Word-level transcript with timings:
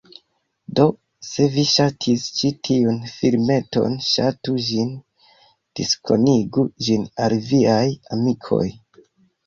Do, 0.77 0.85
se 1.31 1.45
vi 1.57 1.65
ŝatis 1.71 2.23
ĉi 2.39 2.51
tiun 2.69 2.97
filmeton 3.19 3.99
ŝatu 4.09 4.57
ĝin, 4.71 4.91
diskonigu 5.83 6.69
ĝin 6.89 7.09
al 7.29 7.41
viaj 7.55 7.89
amikoj 8.19 8.69